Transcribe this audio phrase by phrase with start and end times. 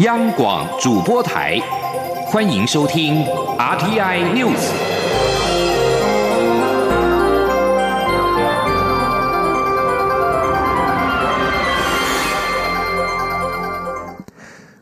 [0.00, 1.56] 央广主播台，
[2.26, 3.24] 欢迎收听
[3.56, 4.72] RTI News。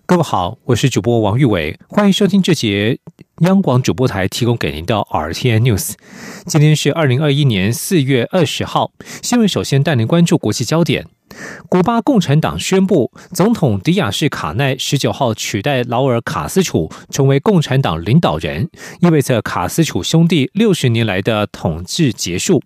[0.06, 2.98] 各位好，我是主播王玉伟，欢迎收听这节
[3.40, 5.92] 央广主播台提供给您的 RTI News。
[6.46, 11.04] 今天是二零二一年四月二十号，新闻首先带您关注国际焦点。
[11.68, 18.68] 古巴共产党宣布，总统迪亚士卡奈十九号取代劳尔卡斯楚成为共产党领导人，
[19.00, 22.62] 意味着卡斯楚兄弟六十年来的统治结束。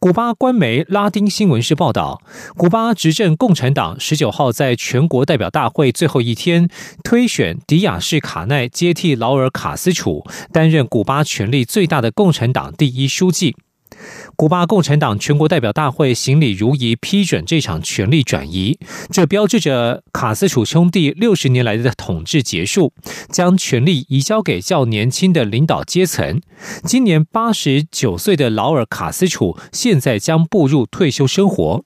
[0.00, 2.22] 古巴官媒拉丁新闻社报道，
[2.56, 6.68] 古巴执政共产党十九号在全国代表大会最后一天
[7.02, 13.56] 推选迪亚士卡奈接替劳尔卡斯楚，担任古巴权力最大的共产党第一书记。
[14.36, 18.78] 古巴共产党全国代表大会行礼如仪批准这场权力转移，
[19.10, 22.92] 这标志着卡斯楚兄弟六十年来的统治结束，
[23.30, 26.40] 将权力移交给较年轻的领导阶层。
[26.84, 31.84] 今年八十九岁的劳尔卡斯楚现在将步入退休生活。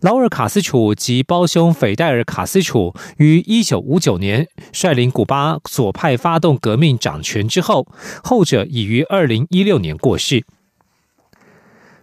[0.00, 7.86] 劳尔卡斯楚及胞兄斐戴尔卡斯楚于一九五九年率领古巴左派发动革命掌权之后，
[8.22, 10.44] 后者已于二零一六年过世。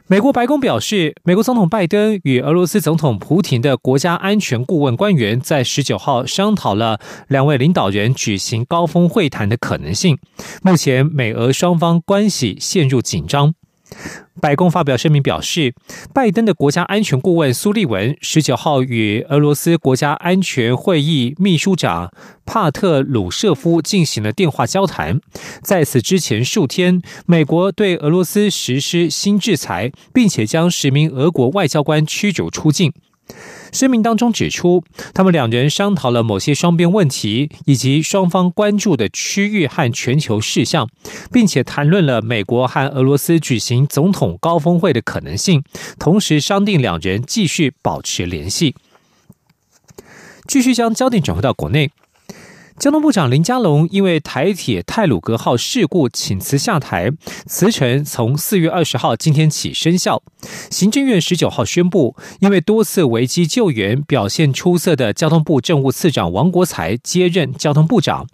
[0.08, 10.20] 美国白宫表示，美国总统拜登与俄罗斯总统普廷的国家安全顾问官员在十九号商讨了两位领导人举行高峰会谈的可能性。
[10.62, 13.56] 目前，美俄双方关系陷入紧张。
[14.42, 15.74] 白宫发表声明表示，
[16.14, 22.12] 拜登的国家安全顾问苏利文十九号与俄罗斯国家安全会议秘书长
[22.46, 25.20] 帕特鲁舍夫进行了电话交谈。
[25.64, 32.94] 在此之前数天，美国对俄罗斯实施新制裁，并且将十名俄国外交官驱逐出境。
[33.72, 40.88] 声明当中指出，他们两人商讨了某些双边问题以及双方关注的区域和全球事项，
[41.32, 45.64] 并且谈论了美国和俄罗斯举行总统高峰会的可能性，
[46.00, 48.76] 同时商定两人继续保持联系。
[50.48, 51.92] 继续将焦点转回到国内。
[52.78, 57.10] 交通部长林佳龙因为台铁泰鲁格号事故请辞下台，
[57.46, 60.22] 辞呈从四月二十号今天起生效。
[60.70, 68.28] 行政院十九号宣布，因为多次危机救援表现出色的交通部政务次长王国才接任交通部长。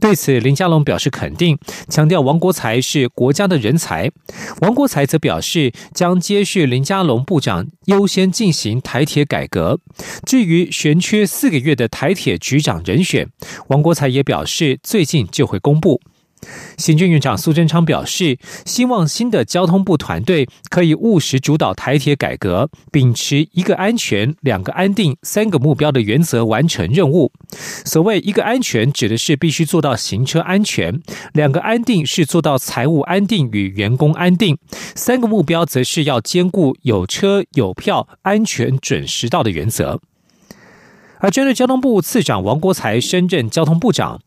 [0.00, 1.58] 对此，林佳龙表示肯定，
[1.88, 4.10] 强调王国才是国家的人才。
[4.60, 9.78] 王国才则表示，将接续林佳龙部长优先进行台铁改革。
[10.24, 13.28] 至于悬缺四个月的台铁局长人选，
[13.68, 16.00] 王国才也表示，最近就会公布。
[16.76, 27.32] 行政院长苏贞昌表示，希望新的交通部团队可以务实主导台铁改革，秉持一个安全、两个安定、三个目标的原则完成任务。
[27.86, 31.00] 所谓一个安全，指的是必须做到行车安全；
[31.32, 34.56] 两个安定是做到财务安定与员工安定；
[34.94, 40.00] 三个目标则是要兼顾有车有票、安全准时到的原则。
[41.18, 44.20] 而针对交通部次长王国才升任交通部长，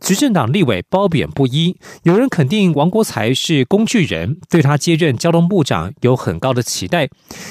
[0.00, 1.76] 执政党立委褒贬不一。
[2.02, 7.06] 有人肯定王国才是工具人，对他接任交通部长有很高的期待；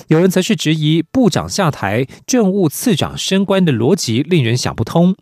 [0.07, 5.15] 有人则是质疑部长下台，政务次长升官的逻辑令人想不通。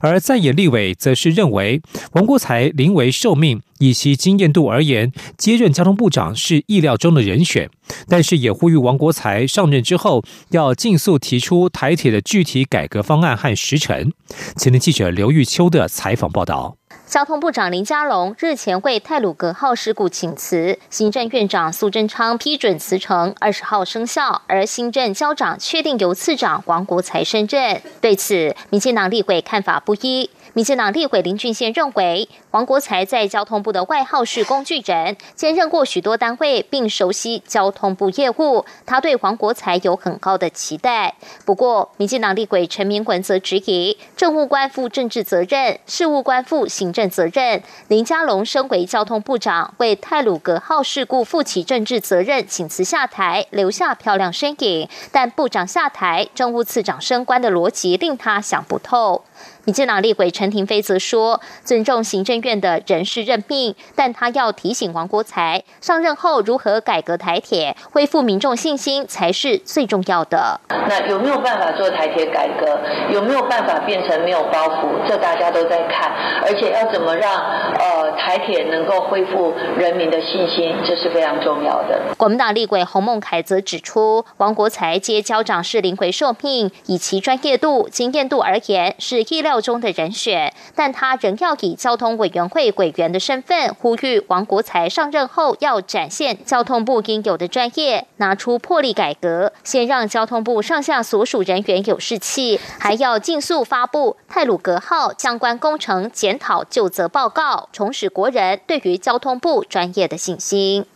[0.00, 1.80] 而在野立委则是认为
[2.12, 3.60] 王国才临危受命。
[3.78, 7.68] 以其经验度而言，接任交通部长是意料中的人选，
[8.08, 14.12] 但是也呼吁王国才上任之后要尽速提出台铁的具体改革方案和时程。
[14.56, 16.76] 前天记者刘玉秋的采访报道。
[17.06, 27.80] 交通部长林佳龙日前为泰鲁格号事故请辞，行政院长苏贞昌批准辞呈，二十号生效，而新任交长确定由次长王国才升任。
[28.00, 30.28] 对此，民进党立委看法不一。
[30.56, 38.64] 民进党立委林俊宪认为，王国才在交通部的外号是工具人，兼任过许多单位，并熟悉交通部业务。
[38.86, 41.14] 他对王国才有很高的期待。
[41.44, 47.62] 不过，民进党立委陈明文则质疑，政务官负政治责任，事务官负行政责任。
[47.88, 54.88] 林佳龙身为交通部长，为泰鲁格号事故负起政治责任，请辞下台，留下漂亮身影。
[55.12, 59.22] 但部长下台，政务次长升官的逻辑令他想不透。
[59.66, 70.60] 民进党立委陈廷飞则说，尊重行政院的人事任命，但他要提醒王国才，上任后如何改革台铁，恢复民众信心才是最重要的。
[70.68, 72.78] 那有没有办法做台铁改革？
[73.12, 74.86] 有没有办法变成没有包袱？
[75.08, 76.12] 这大家都在看，
[76.44, 82.00] 而且要怎么让呃台铁能够恢复人民的信心，这是非常重要的。
[82.16, 110.86] 国民党立委洪孟凯则指出，王国才接交长是临回受命，以其专业度、经验度而言，是意料中的人选，但他仍要以交通委员会委员的身份，呼吁王国才上任后要展现交通部应有的专业，拿出魄力改革，先让交通部上下所属人员有士气，还要尽速发布泰鲁格号相关工程检讨就责报告，重拾国人对于交通部专业的信心。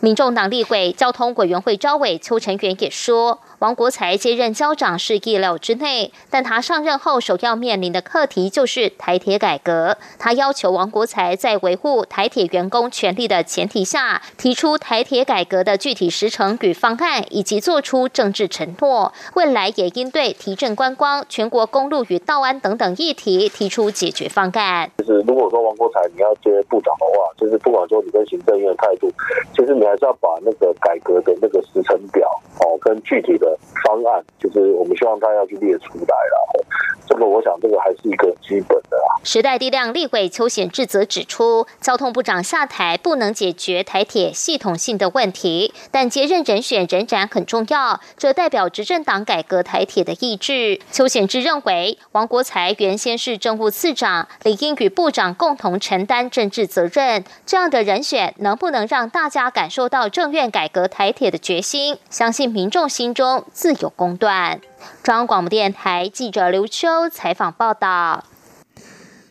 [0.00, 3.40] 民众党立委交通委员会招委邱成元也说。
[3.62, 9.96] 王国才接任交长是意料之内，但他上任后首要面临的课题就是台铁改革。
[10.18, 19.12] 他要求王国才在维护台铁员工权利的前提下，提出台铁改革的具体时程与方案，以及做出政治承诺。
[19.34, 24.90] 未来也应对提振观光、全国公路与道安等等议题提出解决方案。
[24.98, 29.08] 就是如果说王国才你要接部长的话，就是不管说你跟行政院的态度，
[29.56, 33.51] 其实你还是要把那个改革的那个时程表哦，跟具体的。
[33.84, 36.66] 方案就是我们希望他要去列出来了，
[37.06, 38.96] 这个我想这个还是一个基本的。
[39.24, 50.80] 时代力量立委邱显志则指出，交通部长下台不能解决台铁系统性的问题，但接任人选仍然很重要，这代表执政党改革台铁的意志。
[50.90, 61.96] 邱显志认为，王国才原先是政务次长，理应与部长共同承担政治责任，这样的人选能不能让大家感受到政院改革台铁的决心？
[62.10, 64.60] 相信民众心中自有公断。
[65.02, 68.24] 中央广播电台记者刘秋采访报道。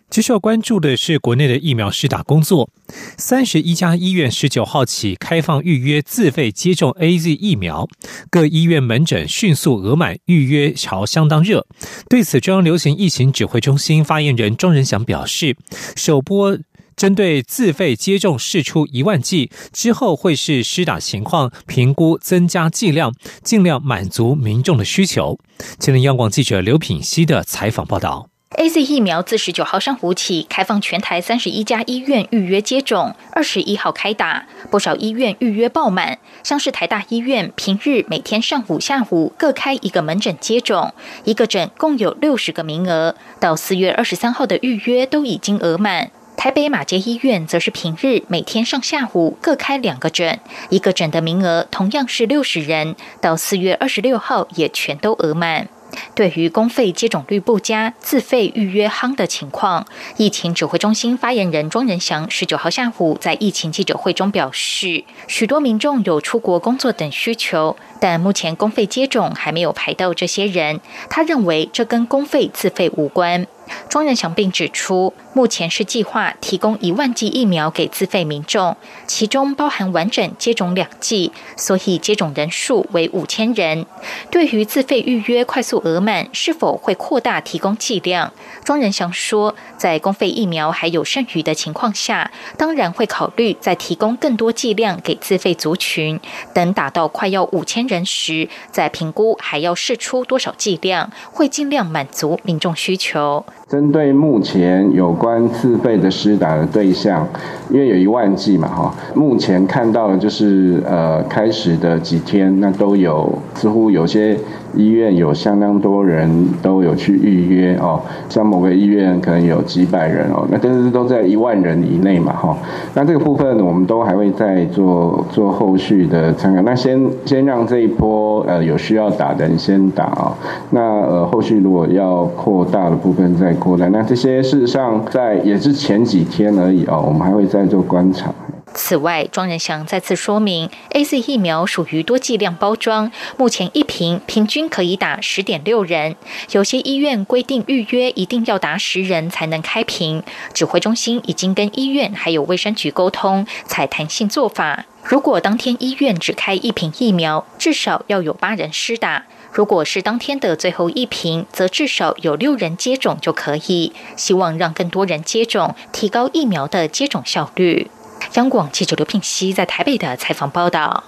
[0.09, 2.69] 接受关注的是国内的疫苗施打工作。
[3.17, 7.87] 三十一家医院十九号起开放预约自费接种 A Z 疫苗，
[8.29, 11.65] 各医院门诊迅速额满，预约潮相当热。
[12.09, 15.55] 对此，中央流行疫情指挥中心发言人庄仁祥表示，
[15.95, 16.59] 首波
[16.95, 25.39] 针对自费接种试出一万剂之后，会是施打情况评估增加剂量，尽量满足民众的需求。
[25.79, 28.27] 前天央广记者刘品熙的采访报道。
[28.57, 36.19] A Z 疫苗自十九号上午起开放全台三十一家医院预约接种，二十一号开打，不少医院预约爆满。
[36.43, 46.11] 像是台大医院，平日每天上午、下午各开一个门诊接种，一个诊共有六十个名额，到四月二十三号的预约都已经额满。
[46.43, 50.39] 台北马街医院则是平日每天上下午各开两个诊，
[50.71, 55.67] 一个诊的名额同样是六十人，到四月二十六号也全都额满。
[56.15, 59.85] 对于公费接种率不佳、自费预约夯的情况，
[60.17, 70.81] 疫情指挥中心发言人庄仁祥十九号下午在疫情记者会中表示，许多民众有出国工作等需求，但目前公费接种还没有排到这些人。
[71.07, 73.47] 他认为这跟公费自费无关。
[73.87, 78.75] 庄仁祥并指出，目前是计划提供一万剂疫苗给自费民众，
[79.07, 83.85] 其中包含完整接种两剂，所以接种人数为五千人。
[84.29, 88.33] 对于自费预约快速额满，是否会扩大提供剂量？
[88.65, 96.19] 庄仁祥说，在公费疫苗还有剩余的情况下，当然会考虑再提供更多剂量给自费族群。
[96.53, 103.45] 等打到快要五千人时，在评估还要试出多少剂量，会尽量满足民众需求。
[103.71, 107.25] 针对目前有关自费的施打的对象，
[107.69, 114.37] 因为有一万剂嘛，哈，目前看到的就是呃，开始的几天，那都有似乎有些
[114.75, 116.29] 医院有相当多人
[116.61, 122.57] 都有去预约哦，像某个医院可能有几百人哦，那但是都在一万人以内嘛，哈，
[122.93, 130.35] 那这个部分我们都还会再做做后续的参考，那先先让这一波呃有需要打的人先打啊，
[130.71, 133.55] 那呃后续如果要扩大的部分再。
[133.61, 138.33] 过来，那这些事实上在也是前几天而已哦，我们还会再做观察。
[138.73, 146.15] 此外，庄仁祥再次说明，A Z 疫苗属于多剂量包装，目前一瓶平均可以打十点六人。
[146.53, 154.85] 有些医院规定预约一定要打十人才能开瓶，指挥中心已经跟医院还有卫生局沟通，采弹性做法。
[155.03, 159.25] 如果当天医院只开一瓶疫苗，至少要有八人施打。
[159.51, 163.93] 如果是当天的最后一瓶，则至少有六人接种就可以。
[164.15, 167.91] 希望让更多人接种，提高疫苗的接种效率。
[168.35, 171.03] 央广记者刘聘熙在台北的采访报道。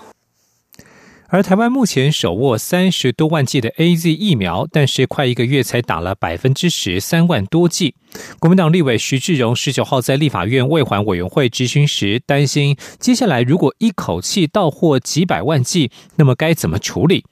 [1.33, 7.95] 而台湾目前手握三十多万剂的 A Z 疫苗，但是快一个月才打了百分之十三万多剂。
[8.37, 17.25] 国民党立委徐志荣十九号在立法院卫环委员会质询时，担心接下来如果一口气到货几百万剂，那么该怎么处理？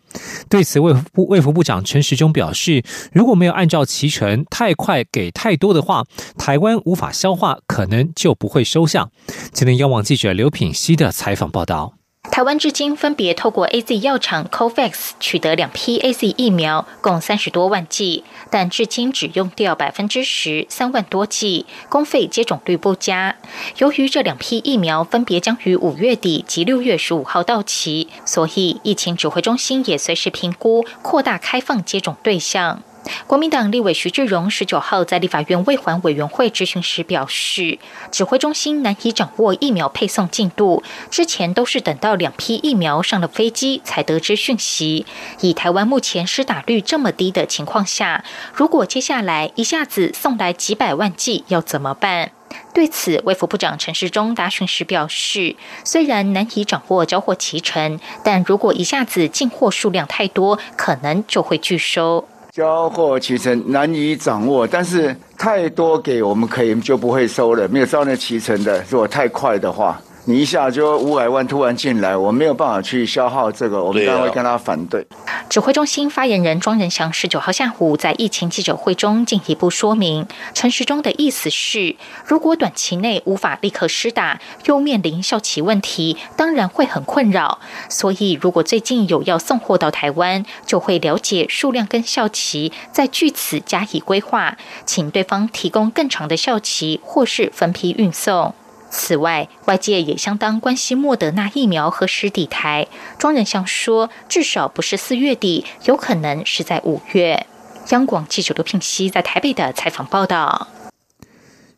[0.50, 2.82] 对此，卫卫福部长陈时中表示，
[3.14, 6.06] 如果没有按照其程，太快给太多的话，
[6.40, 9.12] 台湾无法消化，可能就不会收下。
[9.54, 12.01] 今天，央网记者刘品熙的采访报道。
[12.30, 23.36] 台湾至今分别透过 A Z 药厂 COVAX 取得两批 A Z 疫苗，共三十多万剂，但至今只用掉百分之十三万多剂，公费接种率不佳。
[23.80, 32.82] 由于这两批疫苗分别将于五月底及六月十五号到期，所以疫情指挥中心也随时评估扩大开放接种对象。
[33.26, 37.80] 国民党立委徐志荣十九号在立法院卫环委员会质询时表示，
[38.12, 45.06] 指挥中心难以掌握疫苗配送进度，之前都是等到两批疫苗上了飞机才得知讯息。
[45.40, 52.32] 以台湾目前施打率这么低的情况下，如果接下来一下子送来几百万剂，要怎么办？
[52.74, 55.56] 对此，卫福部长陈时中答询时表示，
[55.86, 62.28] 虽然难以掌握交货期程，但如果一下子进货数量太多，可能就会拒收。
[62.52, 67.66] 交货其实难以掌握，但是太多给我们可以就不会收了。
[67.70, 70.00] 没有照那提成的，如果太快的话。
[70.26, 75.06] 你一下就五百万突然进来，我没有办法去消耗这个，我们当然会跟他反对。
[75.50, 87.60] 指挥中心发言人庄仁祥十九号下午在疫情记者会中进一步说明，陈时中的意思是，如果短期内无法立刻施打，又面临效期问题，当然会很困扰。
[87.90, 98.54] 所以，如果最近有要送货到台湾，就会了解数量跟效期，再据此加以规划，请对方提供更长的效期，或是分批运送。
[98.92, 102.88] 此外，外界也相当关心莫德纳疫苗何时抵台。
[103.18, 107.48] 庄仁祥说，至少不是四月底，有可能是在五月。
[107.90, 110.68] 央广记者刘聘熙在台北的采访报道。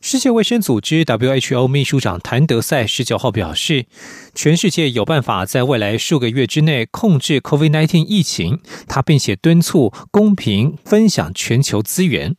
[0.02, 3.86] 世界卫生组织 WHO 秘书长谭德赛十九号表示，
[4.36, 8.60] 全世界有办法在未来数个月之内控制 COVID-19 疫情。
[8.88, 12.36] 他并且敦促公平分享全球资源。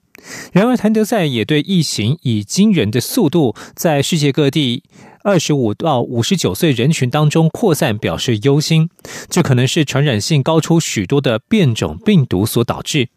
[0.52, 4.83] 然而，谭德赛也对疫情以惊人的速度在世界各地
[5.23, 8.88] 二十五到五十九岁人群当中扩散表示忧心，
[9.28, 13.09] 这可能是传染性高出许多的变种病毒所导致。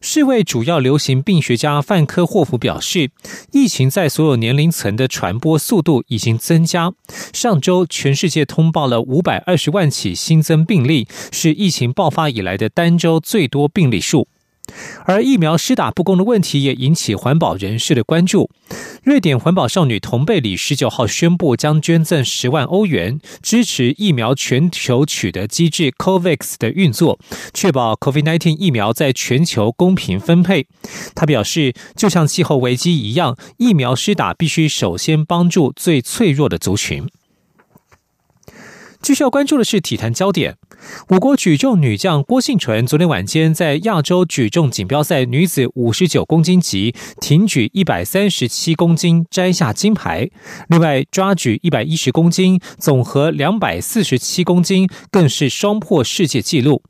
[0.00, 3.10] 世卫主要流行病学家范科霍夫表示，
[3.50, 6.92] 疫情在所有年龄层的传播速度已经增加。
[7.32, 14.28] 上周，全世界通报了五百二十万起新增病例，是疫情爆发以来的单周最多病例数。
[15.04, 18.50] 而疫苗施打不公的问题也引起环保人士的关注。
[19.02, 27.18] 瑞典环保少女同贝里十九号宣布将捐赠十万欧元，支持疫苗全球取得机制 COVAX 的运作，
[27.54, 30.66] 确保 COVID-19 疫苗在全球公平分配。
[31.14, 37.08] 他表示，就像气候危机一样，疫苗施打必须首先帮助最脆弱的族群。
[39.00, 40.57] 继续要关注的是体坛焦点。
[41.08, 50.30] 我国举重女将郭幸纯昨天晚间在亚洲举重锦标赛女子五十九公斤级挺举一百三十七公斤摘下金牌，
[50.68, 56.82] 另外抓举一百一十公斤、总和两百四十七公斤更是双破世界纪录，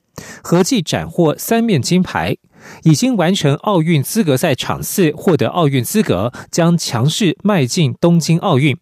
[0.42, 2.36] 合计斩获三面金牌，
[2.82, 8.76] 已经完成奥运资格赛场次，获得奥运资格，将强势迈进东京奥运。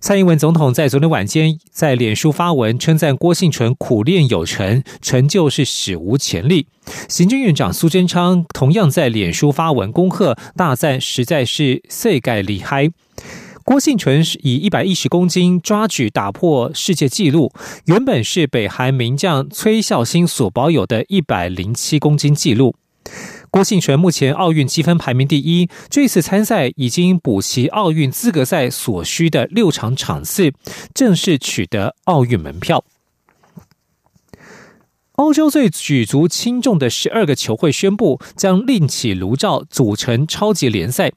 [0.00, 6.66] 蔡英文总统在昨天晚间在脸书发文称赞郭幸存苦练有成，成就是史无前例。
[7.08, 12.90] 行政院长苏贞昌同样在脸书发文恭贺，大赞实在是岁盖厉害。
[13.64, 17.52] 郭幸存以一百一十公斤抓举打破世界纪录，
[17.86, 22.76] 原本是北韩名将崔孝兴所保有的一百零七公斤纪录。
[23.56, 30.52] 郭信全目前奥运积分排名第一，这次参赛已经补齐奥运资格赛所需的六场场次，
[30.92, 32.84] 正式取得奥运门票。
[35.12, 41.12] 欧洲最举足轻重的十二个球会宣布将另起炉灶组成超级联赛。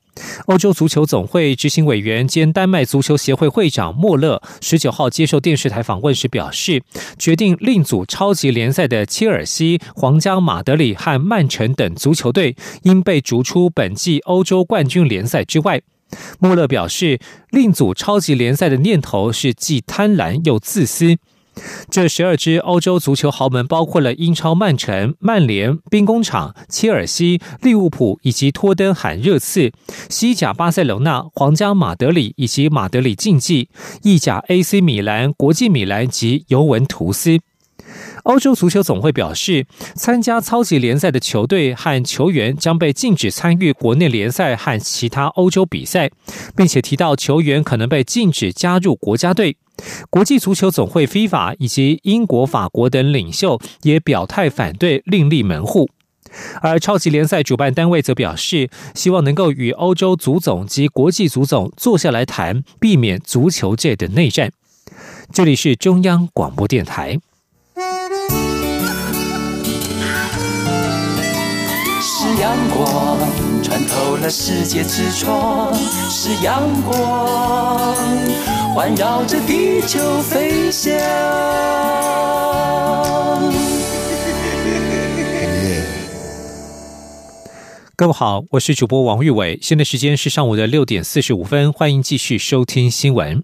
[0.45, 6.81] 欧洲足球总会执行委员兼丹麦足球协会会长莫勒十九号接受电视台访问时表示，
[7.17, 15.81] 决定另组超级联赛的切尔西、皇家马德里和曼城等足球队应被逐出本季欧洲冠军联赛之外。
[16.39, 17.19] 莫勒表示，
[17.51, 21.17] 另组超级联赛的念头是既贪婪又自私。
[21.89, 29.71] 这十二支欧洲足球豪门包括了英超曼城、曼联、兵工厂、切尔西、利物浦以及托登罕热刺；
[30.09, 33.67] 西甲巴塞罗那、皇家马德里以及马德里竞技；
[34.03, 37.39] 意甲 AC 米兰、国际米兰及尤文图斯。
[38.23, 46.09] 欧洲足球总会表示，参加超级联赛的球队和球员将被禁止参与国内联赛和其他欧洲比赛，
[46.55, 49.57] 并且提到球员可能被禁止加入国家队。
[50.09, 55.89] 国际足球总会 FIFA 以及英国、法国等领袖也表态反对，另立门户。
[56.61, 64.51] 而超级联赛主办单位则表示，希望能够与欧洲足总及国际足总坐下来谈，避免足球界的内战。
[65.31, 67.19] 这里是中央广播电台。
[72.21, 73.17] 是阳光
[73.63, 75.73] 穿透了世界之窗，
[76.09, 77.95] 是阳光
[78.75, 80.91] 环绕着地球飞翔。
[87.95, 93.41] 各位好，我是主播王玉伟，现在时间是上午的六点四十五分，欢迎继续收听新闻。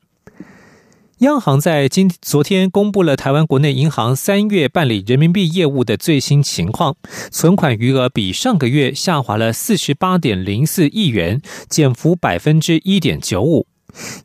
[1.19, 6.97] 央行在今昨天公布了台湾国内银行三月办理人民币业务的最新情况，
[7.31, 13.65] 存款余额比上个月下滑了四十八点零四亿元，减幅百分之一点九五。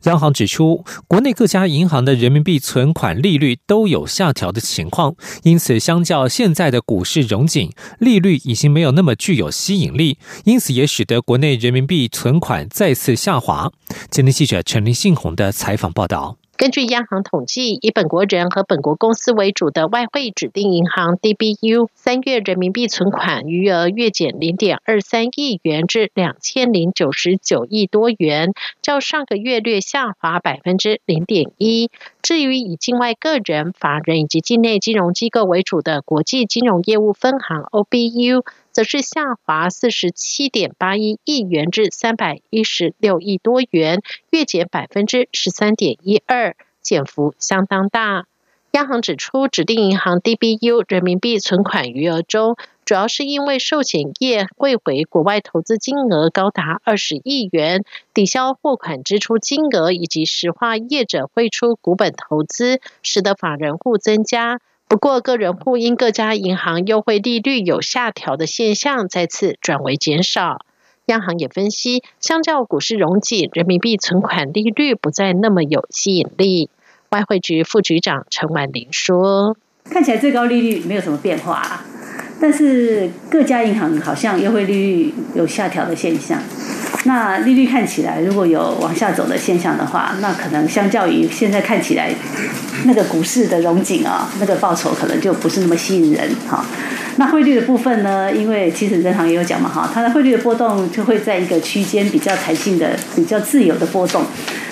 [0.03, 13.71] 央行指出，国内各家银行的人民币存款利率都有下调的情况，因此相较现在的股市融景，利率已经没有那么具有吸引力，因此也使得国内人民币存款再次下滑。
[14.09, 16.40] 今天记者陈林信宏的采访报道。
[16.61, 28.53] 根据央行统计，以本国人和本国公司为主的外汇指定银行 DBU 三月人民币存款余额月减零点二三亿元至两千零九十九亿多元，
[28.83, 31.89] 较上个月略下滑百分之零点一。
[32.21, 48.25] 至于以境外个人、法人以及境内金融机构为主的国际金融业务分行 OBU，则是下滑四十七点八一亿元至三百一十六亿多元，月减百分之十三点一二，减幅相当大。
[48.71, 52.55] 央行指出，指定银行 DBU 人民币存款余额中，
[52.91, 64.59] 主要是因为寿险业汇回国外投资金额高达二十亿元，抵消货款支出金额以及石化业者汇出股本投资，使得法人户增加。
[64.89, 70.65] 不过，个人户因各家银行优惠利率有下调的现象，再次转为减少。
[71.05, 76.69] 央行也分析，相较股市融景，人民币存款利率不再那么有吸引力。
[77.11, 79.55] 外汇局副局长陈婉玲说
[79.89, 81.85] ：“看起来最高利率没有什么变化，
[82.41, 86.39] 但是各家银行好像优惠利率有下调的现象。”
[87.05, 92.11] 那利率看起来如果有往下走的现象的话，那可能相较于现在看起来
[92.83, 96.63] 那个股市的融景啊，那个报酬可能就不是那么吸引人哈。
[97.15, 98.31] 那汇率的部分呢？
[98.31, 104.23] 因为其实人行也有讲嘛哈，它的汇率的波动就会在一个区间比较弹性的、比较自由的波动，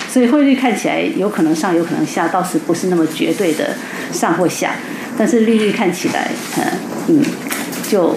[0.08, 3.74] 所以汇率看起来有可能上，有可能下，倒是不是那么绝对的
[4.12, 4.76] 上或下。
[5.18, 6.64] 但是利率看起来，嗯
[7.08, 7.24] 嗯，
[7.90, 8.14] 就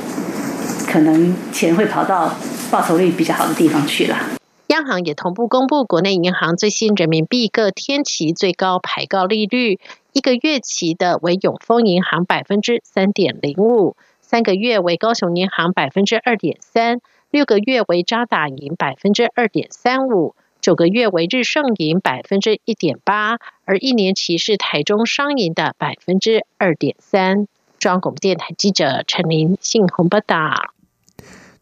[0.87, 2.35] 可能钱会跑到。
[2.71, 4.17] 报酬率比较好的地方去了。
[4.65, 9.79] 央行也同步公布国内银行最新人民币各天期最高排高利率，
[10.11, 27.45] 一个月期的为永丰银行百分之三点零五，三个月为高雄银行百分之二点三，六个月为渣打银百分之二点三五，九个月为日盛银百分之一点八，而一年期是台中商银的百分之二点三。
[27.83, 30.71] 中央广播电台记者陈琳信宏报道。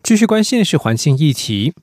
[0.04, 1.74] 继续关心的是环境议题。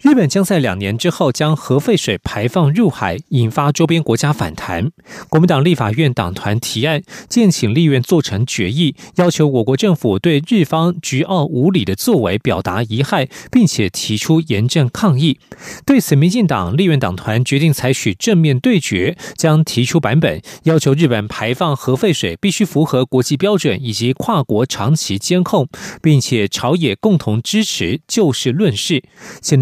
[0.00, 4.90] 日本将在两年之后将核废水排放入海，引发周边国家反弹。
[5.28, 15.38] 国民党立法院党团提案，建请立院做成决议，要求我国政府对日方局傲无礼的作为表达遗憾，并且提出严正抗议。
[15.84, 25.68] 对此，民进党立院党团决定采取正面对决，将提出版本，要求日本排放核废水必须符合国际标准以及跨国长期监控，
[26.02, 29.02] 并且朝野共同支持就事论事。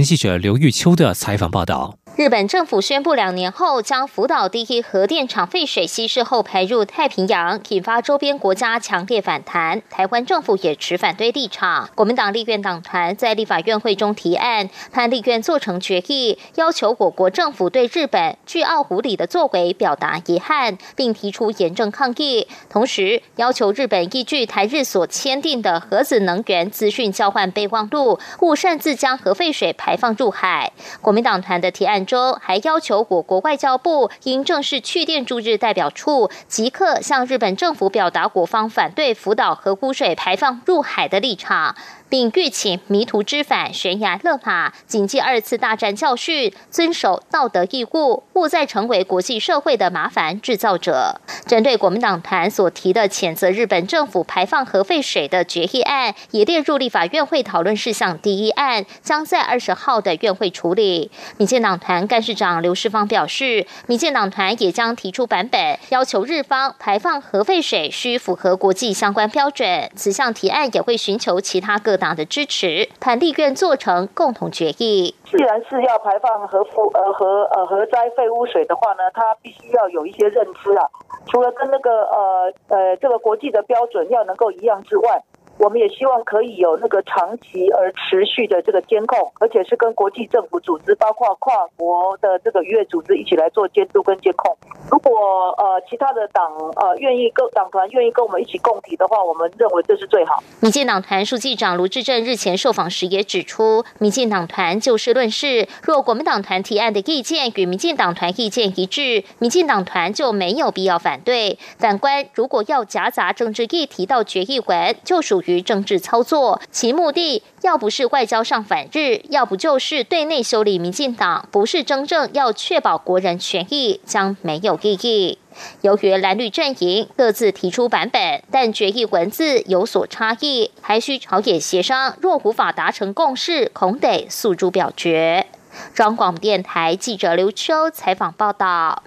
[0.04, 2.03] 记者刘玉秋的采访报道。
[2.16, 9.83] 日本政府宣布，两年后将福岛第一核电厂废水稀释后排入太平洋，引发周边国家强烈反弹。
[9.90, 11.90] 台湾政府也持反对立场。
[11.96, 22.46] 国民党立院党团在立法院会中提案，判立院做成决议，要求我国政府对日本巨傲无礼的作为表达遗憾，并提出严正抗议。
[22.70, 30.70] 同时，要求日本依据台日所签订的核子能源资讯交换备忘录，勿擅自将核废水排放入海。
[31.00, 32.03] 国民党团的提案。
[32.04, 41.74] 段中还要求我国外交部应正式去电驻日代表处，即刻向日本政府表达我方反对福岛核污水排放入海的立场。
[42.10, 51.20] 并欲请迷途知返、悬崖勒马，谨记二次大战教训，遵守道德义务，勿再成为国际社会的麻烦制造者。
[51.44, 61.10] 针对国民党团所提的谴责日本政府排放核废水的决议案，也列入立法院会讨论事项第一案，将在二十号的院会处理。
[61.38, 69.90] 民进党团干事长刘世芳表示，民进党团也将提出版本，要求日方排放核废水需符合国际相关标准。
[69.94, 72.14] 此项提案也会寻求其他各党。
[72.14, 75.16] 的支持，盘立院做成共同决议。
[75.24, 80.87] 既然是要排放核污呃核呃核灾废污水的话呢，它必须要有一些认知啊。
[81.26, 85.20] 除了跟那个呃呃这个国际的标准要能够一样之外。
[85.56, 94.56] 我们也希望可以有那个长期而持续的这个监控，而且是跟国际政府组织，包括跨国的这个渔业组织一起来做监督跟监控。
[94.90, 95.10] 如果
[95.56, 100.42] 呃其他的党呃愿意跟党团愿意跟我们一起共提的话，我们认为这是最好。
[100.60, 111.58] 民进党团书记长卢志正日前受访时也指出，民进党团就事论事，若国民党团提案的意见与民进党团意见一致，民进党团就没有必要反对。
[111.78, 115.43] 反观如果要夹杂政治议题到决议文，就属。
[115.46, 125.38] 于政治操作，其目的要不是外交上反日，要不就是对内修理民进党，不是真正要确保国人权益，将没有意义。
[125.83, 132.16] 由于蓝绿阵营各自提出版本，但决议文字有所差异，还需朝野协商。
[132.20, 135.46] 若无法达成共识，恐得诉诸表决。
[135.94, 139.02] 中广电台记者刘秋采访报道。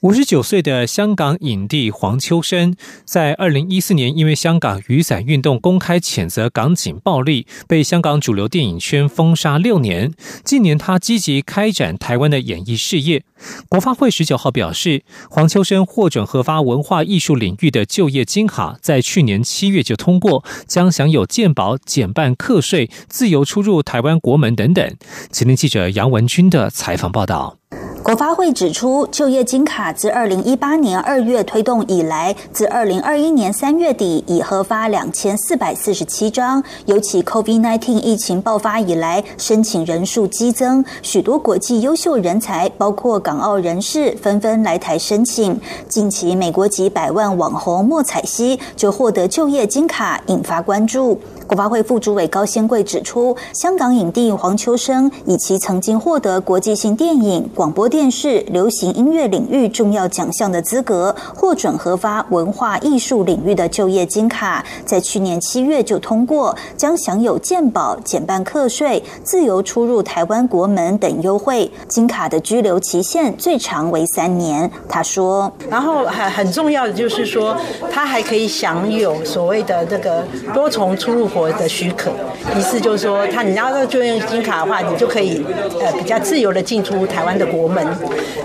[0.00, 10.14] 五十九岁的香港影帝黄秋生，在二零一四年因为香港雨伞运动公开谴责港警暴力，被香港主流电影圈封杀六年。
[10.42, 13.24] 近年他积极开展台湾的演艺事业。
[13.68, 24.96] 国发会十九号表示，黄秋生获准核发文化艺术领域的就业金卡，在去年七月就通过，将享有健保、减半课税、自由出入台湾国门等等。
[25.30, 27.58] 前天记者杨文军的采访报道。
[28.02, 36.62] 国发会指出，就业金卡自二零一八年二月推动以来，自二零二一年三月底已核发两千四百四十七张。
[36.86, 45.60] 尤其 COVID-19 疫情爆发以来，申请人数激增，许多国际优秀人才，包括港澳人士，纷纷来台申请。
[45.86, 51.20] 近期，美国籍百万网红莫彩希就获得就业金卡，引发关注。
[51.50, 71.68] 国发会副主委高先贵指出，香港影帝黄秋生以其曾经获得国际性电影、广播电视、流行音乐领域重要奖项的资格，获准核发文化艺术领域的就业金卡，在去年七月就通过，将享有健保、减半课税、自由出入台湾国门等优惠。
[71.88, 74.70] 金卡的居留期限最长为三年。
[74.88, 77.56] 他说，然后很很重要的就是说，
[77.90, 82.10] 他还可以享有所谓的这个多重出入国的许可，
[82.56, 85.44] 意思就是说，他你拿到就业金卡的话，你就可以
[85.80, 87.86] 呃比较自由的进出台湾的国门。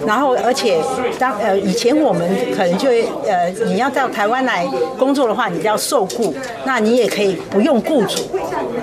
[0.05, 0.79] 然后，而且
[1.17, 2.89] 当呃以前我们可能就
[3.25, 4.67] 呃你要到台湾来
[4.99, 6.33] 工作的话，你要受雇，
[6.65, 8.21] 那你也可以不用雇主，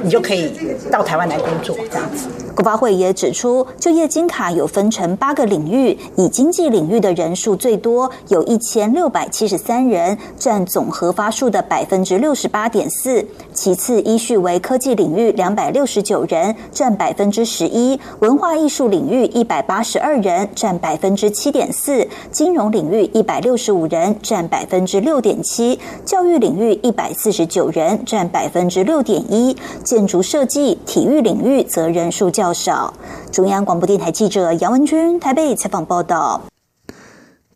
[0.02, 0.52] 你就可以
[0.90, 2.28] 到台湾来工作这样子。
[2.54, 13.24] 国发会也指出，就业金卡有分成八个领域，以经济领域的人数最多，有一千六百七十三人，占总核发数的百分之六十八点四。
[13.54, 32.52] 其次依序为科技领域两百六十九人，占百分之十一；文化艺术领域一百八十二人，占百分之七点四；金融领域一百六十五人，占百分之六点七；教育领域一百四十九人，占百分之六点一；建筑设计、体育领域则人数较。
[32.52, 32.92] 少。
[33.30, 36.51] 中央广播电台记者杨文君台北采访报道。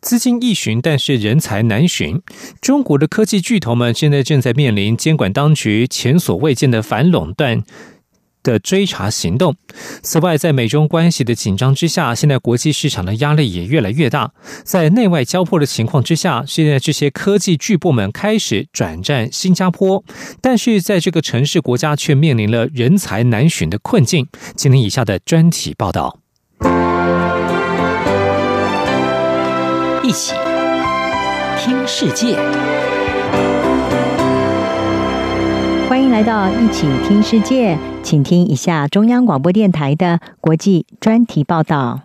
[0.07, 2.23] 资金易寻，但是人才难寻。
[2.61, 7.65] 中国的科技巨头们现在正在面临监管当局前所未见的反垄断。
[8.45, 9.57] 的追查行动。
[10.05, 14.31] 此外，在美中关系的紧张之下，现在国际市场的压力也越来越大。
[14.63, 20.05] 在内外交迫的情况之下，现在这些科技巨部们开始转战新加坡，
[20.41, 24.29] 但是在这个城市国家却面临了人才难寻的困境。
[24.55, 26.21] 今天以下的专题报道，
[30.07, 30.37] 一起
[31.59, 32.37] 听世界。
[35.89, 42.03] 欢迎来到一起听世界，请听一下中央广播电台的国际专题报道。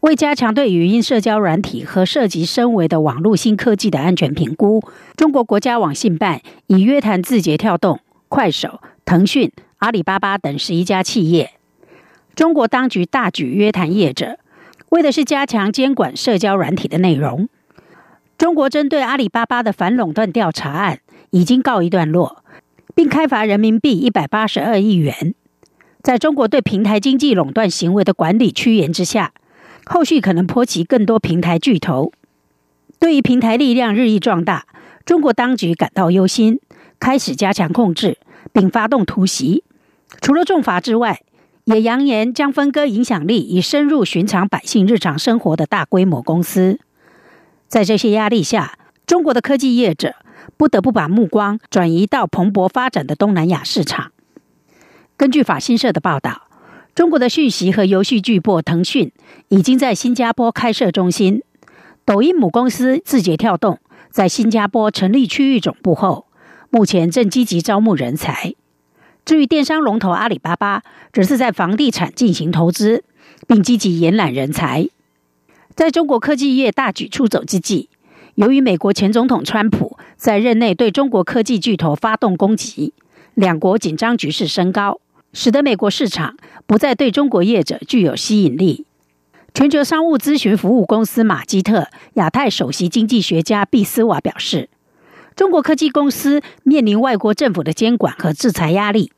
[0.00, 4.82] 为加强对语音社交软体和涉及深维的网络新科技的安全评估，
[5.16, 11.52] 中国国家网信办已约谈字节跳动、快手、腾讯、阿里巴巴等十一家企业。
[12.34, 14.40] 中国当局大举约谈业者，
[14.92, 17.48] 为的是加强监管社交软体的内容。
[18.36, 21.00] 中国针对阿里巴巴的反垄断调查案
[21.30, 22.44] 已经告一段落，
[22.94, 25.34] 并开罚人民币一百八十二亿元。
[26.02, 29.32] 在中国对平台经济垄断行为的管理趋严之下，
[29.86, 32.12] 后续可能波及更多平台巨头。
[32.98, 34.66] 对于平台力量日益壮大，
[35.06, 36.60] 中国当局感到忧心，
[37.00, 38.18] 开始加强控制，
[38.52, 39.64] 并发动突袭。
[40.20, 41.22] 除了重罚之外，
[41.64, 46.80] 也扬言将分割影响力以深入寻常百姓日常生活的大规模公司。
[47.68, 50.16] 在这些压力下，中国的科技业者
[50.56, 54.10] 不得不把目光转移到蓬勃发展的东南亚市场。
[55.16, 56.48] 根据法新社的报道，
[56.94, 59.12] 中国的讯息和游戏巨擘腾讯
[59.48, 61.42] 已经在新加坡开设中心。
[62.04, 63.78] 抖音母公司字节跳动
[64.10, 66.26] 在新加坡成立区域总部后，
[66.70, 68.54] 目前正积极招募人才。
[69.24, 70.82] 至于电商龙头阿里巴巴，
[71.12, 73.04] 只是在房地产进行投资，
[73.46, 74.88] 并积极延揽人才。
[75.74, 77.88] 在中国科技业大举出走之际，
[78.34, 82.92] 由于美国前总统川普在任内对中国科技巨头发动攻击，
[83.34, 85.00] 两国紧张局势升高，
[85.32, 88.86] 使得美国市场不再对中国业者具有吸引力。
[89.54, 94.68] 全球商务咨询服务公司马基特亚太首席经济学家毕斯瓦表示，
[95.34, 99.12] 中国科技公司面临外国政府的监管和制裁压力，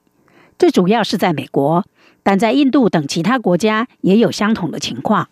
[0.59, 1.85] 最主要是在美国，
[2.23, 5.29] 但在印度等其他国家也有相同的情况。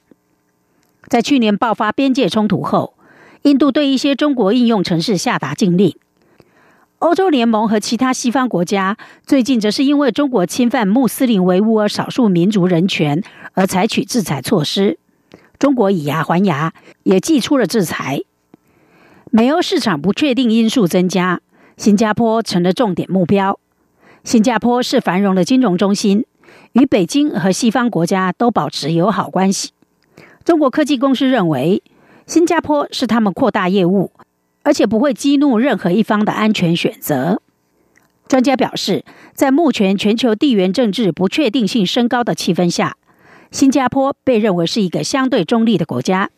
[1.09, 2.95] 在去年爆发边界冲突后，
[3.43, 5.95] 印度对一些中国应用城市下达禁令。
[6.99, 14.99] 欧洲联盟和其他西方国家最近则是因为中国侵犯穆斯林维吾尔少数民族人权而采取制裁措施。
[15.59, 18.21] 中国以牙还牙，也祭出了制裁。
[19.35, 21.41] 美欧市场不确定因素增加，
[21.79, 23.59] 新加坡成了重点目标。
[24.25, 26.27] 新加坡是繁荣的金融中心，
[26.75, 29.71] 与北京和西方国家都保持友好关系。
[30.45, 31.83] 中国科技公司认为，
[32.27, 34.13] 新加坡是他们扩大业务，
[34.65, 37.41] 而且不会激怒任何一方的安全选择。
[38.29, 42.99] 专家表示，在目前全球地缘政治不确定性升高的气氛下，
[43.51, 46.29] 新加坡被认为是一个相对中立的国家。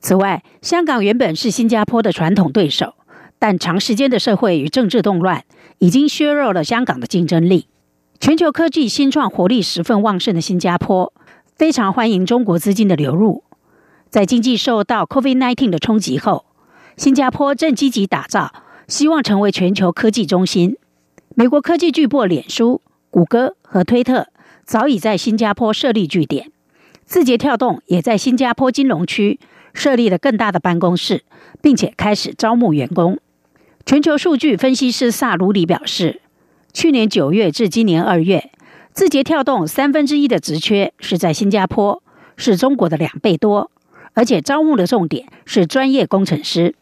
[0.00, 2.94] 此外，香港原本是新加坡的传统对手，
[3.38, 5.44] 但长时间的社会与政治动乱
[5.78, 7.68] 已经削弱了香港的竞争力。
[8.20, 11.12] 全球科技新创活力十分旺盛的新加坡。
[11.56, 13.44] 非常欢迎中国资金的流入。
[14.10, 16.46] 在经济受到 COVID-19 的冲击后，
[16.96, 18.52] 新加坡正积极打造，
[18.88, 20.76] 希望成为全球科技中心。
[21.36, 24.26] 美国科技巨擘脸书、谷歌和推特
[24.64, 26.50] 早已在新加坡设立据点，
[27.04, 29.38] 字节跳动也在新加坡金融区
[29.74, 31.24] 设立了更大的办公室，
[31.60, 33.18] 并且开始招募员工。
[33.84, 36.22] 全球数据分析师萨鲁里表示，
[36.72, 38.50] 去年九月至今年二月。
[38.94, 42.00] 字节跳动三分之一的职缺是在新加坡，
[42.36, 43.72] 是中国的两倍多，
[44.12, 46.76] 而且招募的重点是专业工程师。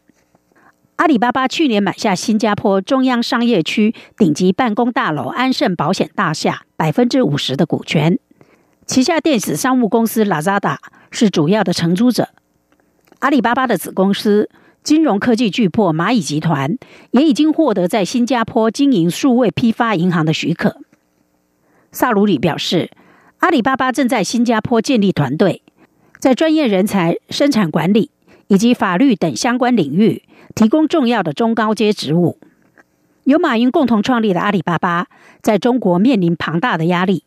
[0.97, 8.19] 阿里巴巴去年买下新加坡中央商业区顶级办公大楼安盛保险大厦百分之五十的股权，
[8.85, 10.77] 旗下电子商务公司 Lazada
[11.09, 12.29] 是主要的承租者。
[13.23, 14.49] 阿里巴巴的子公司
[14.83, 16.77] 金融科技巨擘蚂蚁集团
[17.11, 20.81] 也已经获得在新加坡经营数位批发银行的许可。
[21.89, 22.91] 萨鲁里表示，
[23.37, 25.61] 阿里巴巴正在新加坡建立团队，
[26.19, 28.11] 在专业人才、生产管理
[28.49, 32.37] 以及法律等相关领域提供重要的中高阶职务。
[33.23, 35.07] 由马云共同创立的阿里巴巴，
[35.41, 37.23] 在中国面临庞大的压力。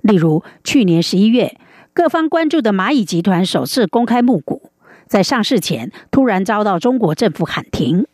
[0.00, 1.58] 例如，去年十一月，
[1.92, 4.70] 各方关注的蚂蚁集团首次公开募股，
[5.06, 8.06] 在上市前突然遭到中国政府喊停。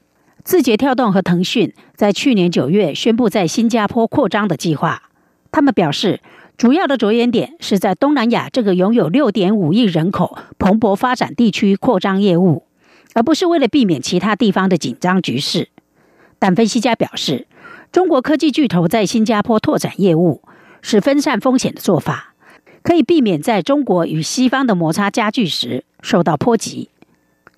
[0.42, 5.10] 字节跳动和腾讯在去年九月宣布在新加坡扩张的计划。
[5.52, 6.20] 他们表示，
[6.56, 12.64] 主要的着眼点是在东南亚这个拥有六点五亿人口、蓬勃发展地区扩张业务，
[13.14, 15.68] 而不是为了避免其他地方的紧张局势。
[16.38, 17.46] 但分析家表示，
[17.92, 20.42] 中国科技巨头在新加坡拓展业务
[20.80, 22.29] 是分散风险的做法，
[22.82, 26.88] 可以避免在中国与西方的摩擦加剧时受到波及。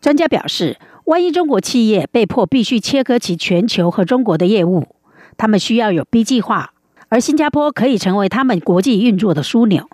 [0.01, 4.89] 专家表示，万一中国企业被迫必须切割其全球和中国的业务，
[5.37, 6.73] 他们需要有 B 计划。
[7.09, 9.87] 而新加坡可以成为他们国际运作的枢纽，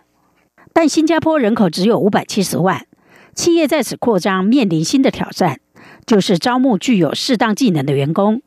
[0.72, 2.86] 但新加坡人口只有五百七十万，
[3.34, 5.58] 企业在此扩张面临新的挑战，
[6.06, 8.40] 就是招募具有适当技能的员工。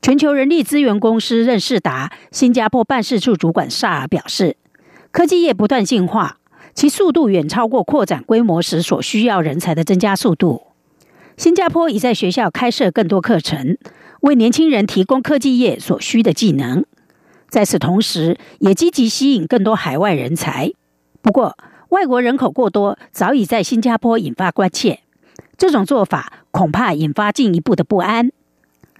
[0.00, 4.56] 全球人力资源公司任仕达新加坡办事处主管萨尔表示，
[5.16, 6.36] 科技业不断进化，
[6.74, 10.64] 其速度远超过扩展规模时所需要人才的增加速度。
[11.38, 13.78] 新加坡已在学校开设更多课程，
[14.20, 16.84] 为年轻人提供科技业所需的技能。
[17.48, 20.70] 在此同时，也积极吸引更多海外人才。
[21.22, 21.56] 不过，
[21.88, 24.98] 外国人口过多早已在新加坡引发关切，
[25.56, 28.30] 这种做法恐怕引发进一步的不安。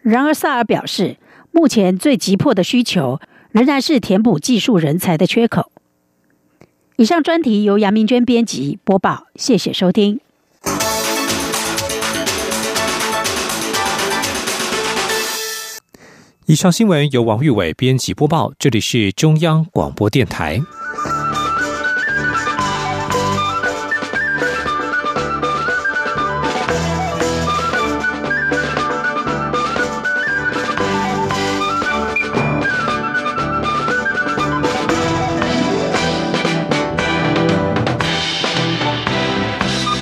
[0.00, 1.18] 然而，萨尔表示，
[1.52, 5.70] 目前最急迫的需求仍然是填补技术人才的缺口。
[6.98, 10.18] 以上专题由杨明娟编辑播报，谢谢收听。
[16.46, 20.58] 以上新闻由王玉伟编辑播报，这里是中央广播电台。